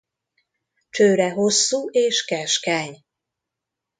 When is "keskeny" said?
2.25-3.05